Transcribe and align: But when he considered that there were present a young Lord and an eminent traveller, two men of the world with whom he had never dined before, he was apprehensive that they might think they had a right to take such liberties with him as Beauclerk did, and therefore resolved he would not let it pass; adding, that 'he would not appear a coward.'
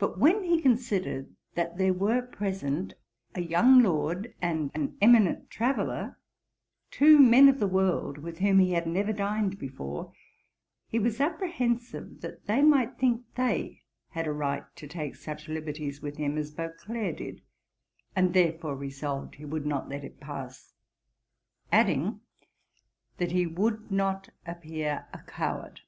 But 0.00 0.18
when 0.18 0.42
he 0.42 0.60
considered 0.60 1.36
that 1.54 1.78
there 1.78 1.92
were 1.92 2.20
present 2.20 2.94
a 3.36 3.42
young 3.42 3.80
Lord 3.80 4.34
and 4.42 4.72
an 4.74 4.98
eminent 5.00 5.50
traveller, 5.50 6.18
two 6.90 7.20
men 7.20 7.48
of 7.48 7.60
the 7.60 7.68
world 7.68 8.18
with 8.18 8.38
whom 8.40 8.58
he 8.58 8.72
had 8.72 8.88
never 8.88 9.12
dined 9.12 9.56
before, 9.56 10.12
he 10.88 10.98
was 10.98 11.20
apprehensive 11.20 12.22
that 12.22 12.46
they 12.48 12.60
might 12.60 12.98
think 12.98 13.22
they 13.36 13.82
had 14.08 14.26
a 14.26 14.32
right 14.32 14.64
to 14.74 14.88
take 14.88 15.14
such 15.14 15.46
liberties 15.46 16.02
with 16.02 16.16
him 16.16 16.36
as 16.36 16.50
Beauclerk 16.50 17.18
did, 17.18 17.40
and 18.16 18.34
therefore 18.34 18.74
resolved 18.74 19.36
he 19.36 19.44
would 19.44 19.64
not 19.64 19.88
let 19.88 20.02
it 20.02 20.18
pass; 20.18 20.74
adding, 21.70 22.20
that 23.18 23.30
'he 23.30 23.46
would 23.46 23.92
not 23.92 24.28
appear 24.44 25.06
a 25.12 25.20
coward.' 25.20 25.82